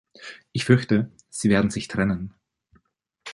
Ich 0.51 0.65
fürchte, 0.65 1.11
sie 1.29 1.51
werden 1.51 1.69
sich 1.69 1.87
trennen. 1.87 2.33